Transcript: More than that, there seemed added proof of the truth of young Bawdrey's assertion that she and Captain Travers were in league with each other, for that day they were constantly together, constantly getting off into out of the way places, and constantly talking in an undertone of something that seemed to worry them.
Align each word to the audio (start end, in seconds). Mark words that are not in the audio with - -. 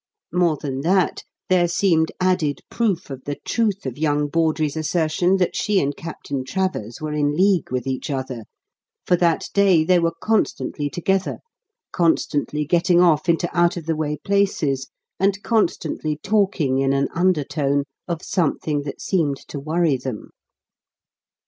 More 0.33 0.57
than 0.57 0.81
that, 0.81 1.21
there 1.47 1.67
seemed 1.67 2.11
added 2.19 2.61
proof 2.71 3.11
of 3.11 3.25
the 3.25 3.35
truth 3.45 3.85
of 3.85 3.99
young 3.99 4.29
Bawdrey's 4.29 4.75
assertion 4.75 5.37
that 5.37 5.55
she 5.55 5.79
and 5.79 5.95
Captain 5.95 6.43
Travers 6.43 6.99
were 6.99 7.13
in 7.13 7.35
league 7.35 7.69
with 7.71 7.85
each 7.85 8.09
other, 8.09 8.45
for 9.05 9.15
that 9.17 9.45
day 9.53 9.83
they 9.83 9.99
were 9.99 10.15
constantly 10.19 10.89
together, 10.89 11.37
constantly 11.91 12.65
getting 12.65 12.99
off 12.99 13.29
into 13.29 13.47
out 13.55 13.77
of 13.77 13.85
the 13.85 13.95
way 13.95 14.17
places, 14.23 14.87
and 15.19 15.43
constantly 15.43 16.17
talking 16.23 16.79
in 16.79 16.93
an 16.93 17.07
undertone 17.13 17.83
of 18.07 18.23
something 18.23 18.81
that 18.81 18.99
seemed 19.01 19.37
to 19.49 19.59
worry 19.59 19.97
them. 19.97 20.31